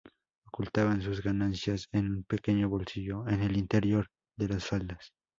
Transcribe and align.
Ocultaban 0.47 1.03
sus 1.03 1.21
ganancias 1.21 1.87
en 1.91 2.09
un 2.11 2.23
pequeño 2.23 2.67
bolsillo 2.69 3.27
en 3.27 3.43
el 3.43 3.55
interior 3.55 4.07
de 4.35 4.47
las 4.47 4.65
faldas. 4.65 5.13